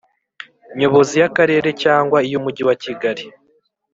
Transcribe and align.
Nyobozi 0.79 1.13
y 1.21 1.25
Akarere 1.29 1.69
cyangwa 1.83 2.17
iy 2.27 2.33
Umujyi 2.39 2.63
wa 2.69 2.75
kigali 2.83 3.25